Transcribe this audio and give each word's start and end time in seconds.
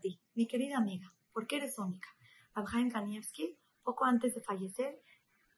ti, 0.00 0.20
mi 0.34 0.46
querida 0.46 0.78
amiga, 0.78 1.12
porque 1.32 1.56
eres 1.56 1.78
única. 1.78 2.08
Abjaim 2.54 2.90
Kanievski, 2.90 3.58
poco 3.82 4.04
antes 4.04 4.34
de 4.34 4.40
fallecer, 4.40 5.02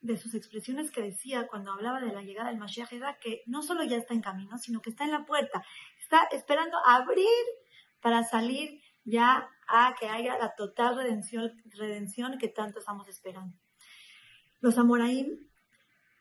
de 0.00 0.16
sus 0.16 0.34
expresiones 0.34 0.90
que 0.90 1.02
decía 1.02 1.48
cuando 1.48 1.72
hablaba 1.72 2.00
de 2.00 2.12
la 2.12 2.22
llegada 2.22 2.50
del 2.50 2.58
Mashiach 2.58 2.92
era 2.92 3.18
que 3.18 3.42
no 3.46 3.62
solo 3.62 3.82
ya 3.84 3.96
está 3.96 4.14
en 4.14 4.20
camino, 4.20 4.56
sino 4.58 4.80
que 4.80 4.90
está 4.90 5.04
en 5.04 5.12
la 5.12 5.26
puerta, 5.26 5.64
está 6.00 6.24
esperando 6.30 6.78
abrir 6.86 7.26
para 8.00 8.22
salir 8.22 8.80
ya 9.04 9.48
a 9.66 9.94
que 9.98 10.08
haya 10.08 10.38
la 10.38 10.54
total 10.54 10.96
redención, 10.96 12.38
que 12.38 12.48
tanto 12.48 12.78
estamos 12.78 13.08
esperando. 13.08 13.56
Los 14.60 14.78
Amoraim, 14.78 15.48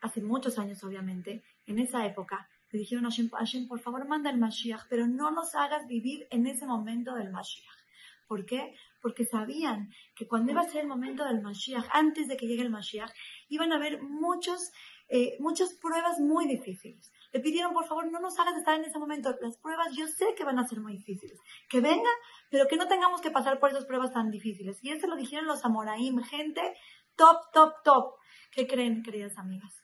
hace 0.00 0.22
muchos 0.22 0.58
años 0.58 0.82
obviamente, 0.82 1.44
en 1.66 1.78
esa 1.78 2.04
época, 2.06 2.48
le 2.70 2.80
dijeron 2.80 3.06
a 3.06 3.10
Hashem, 3.10 3.68
por 3.68 3.80
favor 3.80 4.06
manda 4.06 4.30
el 4.30 4.38
Mashiach, 4.38 4.86
pero 4.88 5.06
no 5.06 5.30
nos 5.30 5.54
hagas 5.54 5.86
vivir 5.86 6.26
en 6.30 6.46
ese 6.46 6.66
momento 6.66 7.14
del 7.14 7.30
Mashiach. 7.30 7.78
¿Por 8.28 8.44
qué? 8.44 8.74
Porque 9.00 9.24
sabían 9.24 9.88
que 10.14 10.28
cuando 10.28 10.52
iba 10.52 10.60
a 10.60 10.68
ser 10.68 10.82
el 10.82 10.86
momento 10.86 11.24
del 11.24 11.40
Mashiach, 11.40 11.86
antes 11.92 12.28
de 12.28 12.36
que 12.36 12.46
llegue 12.46 12.62
el 12.62 12.70
Mashiach, 12.70 13.10
iban 13.48 13.72
a 13.72 13.76
haber 13.76 14.02
muchos, 14.02 14.70
eh, 15.08 15.36
muchas 15.40 15.74
pruebas 15.80 16.20
muy 16.20 16.46
difíciles. 16.46 17.10
Le 17.32 17.40
pidieron, 17.40 17.72
por 17.72 17.86
favor, 17.86 18.10
no 18.12 18.20
nos 18.20 18.38
hagas 18.38 18.56
estar 18.56 18.78
en 18.78 18.84
ese 18.84 18.98
momento. 18.98 19.34
Las 19.40 19.56
pruebas 19.56 19.96
yo 19.96 20.06
sé 20.06 20.34
que 20.36 20.44
van 20.44 20.58
a 20.58 20.68
ser 20.68 20.80
muy 20.80 20.92
difíciles. 20.92 21.38
Que 21.70 21.80
vengan, 21.80 22.14
pero 22.50 22.66
que 22.68 22.76
no 22.76 22.86
tengamos 22.86 23.22
que 23.22 23.30
pasar 23.30 23.58
por 23.58 23.70
esas 23.70 23.86
pruebas 23.86 24.12
tan 24.12 24.30
difíciles. 24.30 24.78
Y 24.82 24.90
eso 24.90 25.06
lo 25.06 25.16
dijeron 25.16 25.46
los 25.46 25.64
Amoraim, 25.64 26.22
gente 26.22 26.74
top, 27.16 27.50
top, 27.52 27.72
top. 27.82 28.14
¿Qué 28.52 28.66
creen, 28.66 29.02
queridas 29.02 29.38
amigas? 29.38 29.74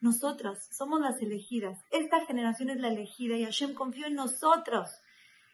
Nosotras 0.00 0.68
somos 0.72 1.00
las 1.00 1.20
elegidas. 1.20 1.78
Esta 1.90 2.24
generación 2.24 2.70
es 2.70 2.78
la 2.80 2.88
elegida 2.88 3.36
y 3.36 3.44
Hashem 3.44 3.74
confió 3.74 4.06
en 4.06 4.14
nosotros 4.14 4.88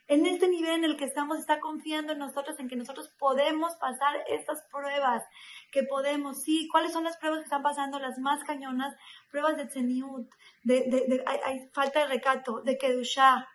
en 0.07 0.25
este 0.25 0.47
nivel 0.47 0.75
en 0.75 0.83
el 0.85 0.97
que 0.97 1.05
estamos, 1.05 1.37
está 1.39 1.59
confiando 1.59 2.13
en 2.13 2.19
nosotros, 2.19 2.57
en 2.59 2.69
que 2.69 2.77
nosotros 2.77 3.09
podemos 3.19 3.75
pasar 3.75 4.15
estas 4.27 4.63
pruebas, 4.71 5.23
que 5.71 5.83
podemos, 5.83 6.43
sí, 6.43 6.69
¿cuáles 6.71 6.93
son 6.93 7.03
las 7.03 7.17
pruebas 7.17 7.39
que 7.39 7.45
están 7.45 7.61
pasando? 7.61 7.99
Las 7.99 8.17
más 8.17 8.43
cañonas, 8.45 8.95
pruebas 9.29 9.57
de 9.57 9.65
tzeniut, 9.65 10.29
de, 10.63 10.83
de, 10.83 11.23
hay, 11.27 11.69
falta 11.73 11.99
de 11.99 12.07
recato, 12.07 12.61
de 12.61 12.77
kedusha, 12.77 13.49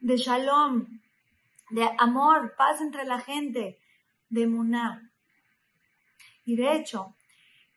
de 0.00 0.16
shalom, 0.16 1.00
de 1.70 1.88
amor, 1.98 2.54
paz 2.56 2.80
entre 2.80 3.04
la 3.04 3.20
gente, 3.20 3.78
de 4.30 4.46
muná. 4.46 5.10
Y 6.46 6.56
de 6.56 6.76
hecho, 6.76 7.14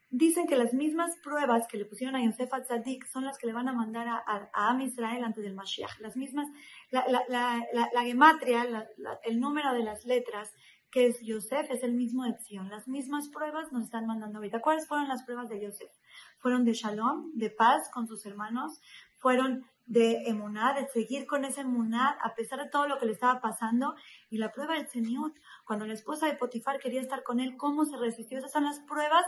Dicen 0.10 0.48
que 0.48 0.56
las 0.56 0.74
mismas 0.74 1.18
pruebas 1.22 1.68
que 1.68 1.78
le 1.78 1.86
pusieron 1.86 2.16
a 2.16 2.24
Yosef 2.24 2.54
Atzadik 2.54 3.06
son 3.08 3.26
las 3.26 3.38
que 3.38 3.48
le 3.48 3.54
van 3.54 3.68
a 3.68 3.74
mandar 3.74 4.08
a, 4.08 4.24
a, 4.26 4.70
Am 4.70 4.82
Israel 4.82 5.24
antes 5.24 5.44
del 5.44 5.54
Mashiach. 5.54 6.00
Las 6.00 6.16
mismas, 6.16 6.48
la, 6.92 7.06
la, 7.10 7.24
la, 7.28 7.90
la 7.94 8.02
gematria, 8.04 8.88
el 9.24 9.40
número 9.40 9.74
de 9.74 9.84
las 9.84 10.06
letras 10.06 10.54
que 10.92 11.08
es 11.08 11.20
Yosef 11.22 11.70
es 11.70 11.84
el 11.84 11.94
mismo 11.94 12.24
de 12.24 12.36
Las 12.70 12.88
mismas 12.88 13.28
pruebas 13.30 13.72
nos 13.72 13.84
están 13.84 14.08
mandando 14.08 14.38
ahorita. 14.38 14.62
¿Cuáles 14.62 14.88
fueron 14.88 15.08
las 15.08 15.24
pruebas 15.24 15.50
de 15.50 15.62
Yosef? 15.62 15.92
Fueron 16.40 16.64
de 16.64 16.74
shalom, 16.74 17.32
de 17.34 17.50
paz 17.50 17.90
con 17.92 18.08
sus 18.08 18.26
hermanos, 18.26 18.80
fueron 19.18 19.66
de 19.86 20.24
emuná, 20.28 20.74
de 20.74 20.88
seguir 20.88 21.26
con 21.28 21.46
ese 21.46 21.62
emuná 21.62 22.18
a 22.22 22.36
pesar 22.36 22.60
de 22.60 22.70
todo 22.70 22.88
lo 22.88 23.00
que 23.00 23.06
le 23.06 23.14
estaba 23.14 23.42
pasando. 23.42 23.96
Y 24.30 24.38
la 24.38 24.52
prueba 24.52 24.76
del 24.76 24.88
Señor, 24.88 25.34
cuando 25.66 25.86
la 25.86 25.94
esposa 25.94 26.28
de 26.28 26.36
Potifar 26.36 26.80
quería 26.80 27.02
estar 27.02 27.24
con 27.24 27.40
él, 27.40 27.58
¿cómo 27.58 27.86
se 27.86 27.98
resistió? 27.98 28.38
Esas 28.38 28.52
son 28.52 28.64
las 28.64 28.80
pruebas 28.80 29.26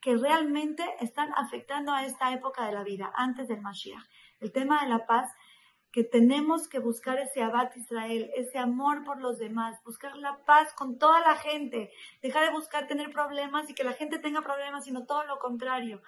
que 0.00 0.16
realmente 0.16 0.84
están 1.00 1.32
afectando 1.36 1.92
a 1.92 2.04
esta 2.04 2.32
época 2.32 2.66
de 2.66 2.72
la 2.72 2.82
vida, 2.82 3.12
antes 3.14 3.48
del 3.48 3.60
Mashiach. 3.60 4.04
El 4.40 4.52
tema 4.52 4.82
de 4.82 4.88
la 4.88 5.06
paz 5.06 5.32
que 5.92 6.04
tenemos 6.04 6.68
que 6.68 6.78
buscar 6.78 7.18
ese 7.18 7.42
abad 7.42 7.70
Israel, 7.74 8.30
ese 8.36 8.58
amor 8.58 9.02
por 9.04 9.20
los 9.20 9.38
demás, 9.38 9.82
buscar 9.84 10.16
la 10.16 10.38
paz 10.44 10.72
con 10.74 10.98
toda 10.98 11.20
la 11.20 11.36
gente, 11.36 11.90
dejar 12.22 12.44
de 12.44 12.52
buscar 12.52 12.86
tener 12.86 13.10
problemas 13.10 13.68
y 13.68 13.74
que 13.74 13.82
la 13.82 13.92
gente 13.92 14.18
tenga 14.18 14.42
problemas, 14.42 14.84
sino 14.84 15.04
todo 15.04 15.24
lo 15.24 15.38
contrario, 15.38 16.00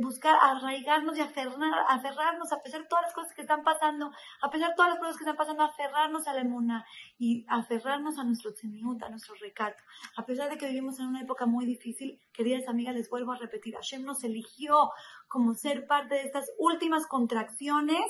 buscar 0.00 0.36
arraigarnos 0.42 1.16
y 1.16 1.22
aferrarnos 1.22 2.52
a 2.52 2.62
pesar 2.62 2.82
de 2.82 2.88
todas 2.88 3.04
las 3.04 3.14
cosas 3.14 3.34
que 3.34 3.42
están 3.42 3.62
pasando, 3.62 4.12
a 4.42 4.50
pesar 4.50 4.70
de 4.70 4.74
todas 4.76 4.90
las 4.90 4.98
cosas 4.98 5.16
que 5.16 5.24
están 5.24 5.36
pasando, 5.36 5.62
aferrarnos 5.62 6.28
a 6.28 6.34
la 6.34 6.42
emuna 6.42 6.84
y 7.18 7.46
aferrarnos 7.48 8.18
a 8.18 8.24
nuestro 8.24 8.52
tzeniut, 8.52 9.02
a 9.02 9.08
nuestro 9.08 9.34
recato. 9.36 9.82
A 10.16 10.26
pesar 10.26 10.50
de 10.50 10.58
que 10.58 10.66
vivimos 10.66 10.98
en 11.00 11.06
una 11.06 11.22
época 11.22 11.46
muy 11.46 11.64
difícil, 11.64 12.20
queridas 12.32 12.68
amigas, 12.68 12.94
les 12.94 13.08
vuelvo 13.08 13.32
a 13.32 13.36
repetir, 13.36 13.74
Hashem 13.74 14.04
nos 14.04 14.22
eligió 14.22 14.90
como 15.28 15.54
ser 15.54 15.86
parte 15.86 16.16
de 16.16 16.22
estas 16.22 16.50
últimas 16.58 17.06
contracciones 17.06 18.04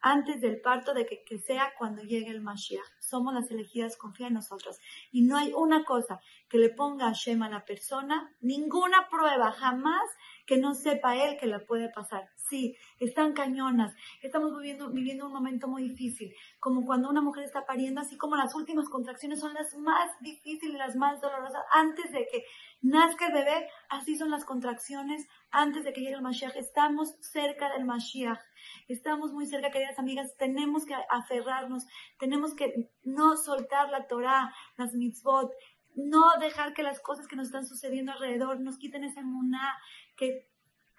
antes 0.00 0.40
del 0.40 0.60
parto 0.60 0.94
de 0.94 1.06
que, 1.06 1.38
sea 1.38 1.72
cuando 1.78 2.02
llegue 2.02 2.30
el 2.30 2.40
Mashiach. 2.40 2.84
Somos 3.00 3.34
las 3.34 3.50
elegidas, 3.50 3.96
confía 3.96 4.28
en 4.28 4.34
nosotros. 4.34 4.78
Y 5.10 5.22
no 5.22 5.36
hay 5.36 5.52
una 5.54 5.84
cosa 5.84 6.20
que 6.48 6.58
le 6.58 6.70
ponga 6.70 7.08
a 7.08 7.12
Shem 7.12 7.42
a 7.42 7.48
la 7.48 7.64
persona, 7.64 8.34
ninguna 8.40 9.08
prueba, 9.08 9.52
jamás 9.52 10.08
que 10.46 10.58
no 10.58 10.74
sepa 10.74 11.16
él 11.16 11.36
que 11.38 11.46
la 11.46 11.60
puede 11.60 11.90
pasar. 11.90 12.28
Sí, 12.34 12.76
están 12.98 13.34
cañonas. 13.34 13.94
Estamos 14.22 14.56
viviendo, 14.56 14.90
viviendo 14.90 15.26
un 15.26 15.32
momento 15.32 15.68
muy 15.68 15.82
difícil, 15.88 16.34
como 16.58 16.84
cuando 16.84 17.08
una 17.08 17.20
mujer 17.20 17.44
está 17.44 17.64
pariendo, 17.66 18.00
así 18.00 18.16
como 18.16 18.36
las 18.36 18.54
últimas 18.54 18.88
contracciones 18.88 19.38
son 19.38 19.54
las 19.54 19.76
más 19.76 20.10
difíciles, 20.20 20.76
las 20.76 20.96
más 20.96 21.20
dolorosas. 21.20 21.62
Antes 21.72 22.10
de 22.10 22.26
que 22.30 22.44
nazca 22.82 23.26
el 23.26 23.32
bebé, 23.32 23.68
así 23.88 24.16
son 24.16 24.30
las 24.30 24.44
contracciones. 24.44 25.26
Antes 25.50 25.84
de 25.84 25.92
que 25.92 26.00
llegue 26.00 26.14
el 26.14 26.22
Mashiach, 26.22 26.56
estamos 26.56 27.16
cerca 27.20 27.70
del 27.72 27.84
Mashiach. 27.84 28.40
Estamos 28.88 29.32
muy 29.32 29.46
cerca, 29.46 29.70
queridas 29.70 29.98
amigas. 29.98 30.36
Tenemos 30.36 30.84
que 30.84 30.94
aferrarnos, 31.10 31.86
tenemos 32.18 32.54
que 32.54 32.90
no 33.02 33.36
soltar 33.36 33.90
la 33.90 34.06
Torah, 34.06 34.54
las 34.76 34.94
mitzvot, 34.94 35.50
no 35.96 36.22
dejar 36.40 36.72
que 36.72 36.82
las 36.82 37.00
cosas 37.00 37.26
que 37.26 37.36
nos 37.36 37.46
están 37.46 37.66
sucediendo 37.66 38.12
alrededor 38.12 38.60
nos 38.60 38.78
quiten 38.78 39.04
esa 39.04 39.22
muná 39.22 39.76
que 40.16 40.48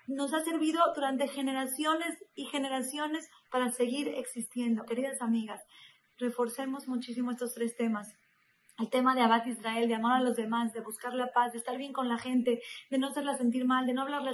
nos 0.07 0.33
ha 0.33 0.41
servido 0.41 0.81
durante 0.93 1.27
generaciones 1.27 2.17
y 2.35 2.45
generaciones 2.45 3.29
para 3.49 3.71
seguir 3.71 4.09
existiendo. 4.09 4.83
Queridas 4.83 5.21
amigas, 5.21 5.63
reforcemos 6.17 6.87
muchísimo 6.87 7.31
estos 7.31 7.53
tres 7.53 7.75
temas. 7.75 8.13
El 8.79 8.89
tema 8.89 9.15
de 9.15 9.21
Abad 9.21 9.45
Israel, 9.45 9.87
de 9.87 9.95
amar 9.95 10.19
a 10.19 10.23
los 10.23 10.35
demás, 10.35 10.73
de 10.73 10.81
buscar 10.81 11.13
la 11.13 11.31
paz, 11.31 11.51
de 11.51 11.59
estar 11.59 11.77
bien 11.77 11.93
con 11.93 12.09
la 12.09 12.17
gente, 12.17 12.61
de 12.89 12.97
no 12.97 13.07
hacerla 13.07 13.37
sentir 13.37 13.65
mal, 13.65 13.85
de 13.85 13.93
no 13.93 14.01
hablarle 14.01 14.29
a 14.29 14.33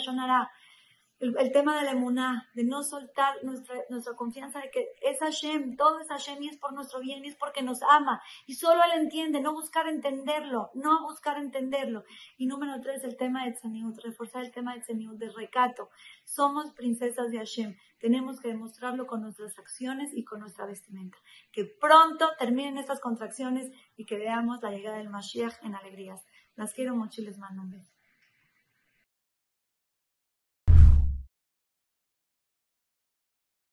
El, 1.19 1.51
tema 1.51 1.75
de 1.79 1.83
la 1.83 1.93
emuná, 1.93 2.47
de 2.53 2.63
no 2.63 2.83
soltar 2.83 3.43
nuestra, 3.43 3.75
nuestra 3.89 4.13
confianza 4.15 4.59
de 4.59 4.69
que 4.69 4.85
es 5.01 5.17
Hashem, 5.17 5.75
todo 5.75 5.99
es 5.99 6.09
Hashem 6.09 6.43
y 6.43 6.49
es 6.49 6.57
por 6.57 6.73
nuestro 6.73 6.99
bien 6.99 7.25
y 7.25 7.29
es 7.29 7.35
porque 7.35 7.63
nos 7.63 7.81
ama. 7.81 8.21
Y 8.45 8.53
solo 8.53 8.83
Él 8.83 9.01
entiende, 9.01 9.41
no 9.41 9.51
buscar 9.51 9.87
entenderlo, 9.87 10.69
no 10.75 11.01
buscar 11.07 11.39
entenderlo. 11.39 12.03
Y 12.37 12.45
número 12.45 12.79
tres, 12.81 13.03
el 13.03 13.17
tema 13.17 13.45
de 13.45 13.53
Tzeniut, 13.53 13.97
reforzar 14.03 14.43
el 14.43 14.51
tema 14.51 14.75
de 14.75 14.81
Tzeniut, 14.81 15.17
de 15.17 15.31
recato. 15.31 15.89
Somos 16.23 16.71
princesas 16.73 17.31
de 17.31 17.39
Hashem. 17.39 17.75
Tenemos 17.99 18.39
que 18.39 18.49
demostrarlo 18.49 19.07
con 19.07 19.23
nuestras 19.23 19.57
acciones 19.57 20.11
y 20.13 20.23
con 20.23 20.39
nuestra 20.39 20.67
vestimenta. 20.67 21.17
Que 21.51 21.65
pronto 21.65 22.29
terminen 22.37 22.77
estas 22.77 22.99
contracciones 22.99 23.71
y 23.95 24.05
que 24.05 24.19
veamos 24.19 24.61
la 24.61 24.69
llegada 24.69 24.97
del 24.97 25.09
Mashiach 25.09 25.63
en 25.63 25.73
alegrías. 25.73 26.23
Las 26.55 26.75
quiero 26.75 26.95
mucho 26.95 27.21
y 27.21 27.25
les 27.25 27.39
mando 27.39 27.63
un 27.63 27.71
beso. 27.71 27.96